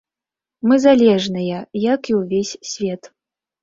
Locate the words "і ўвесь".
2.13-2.59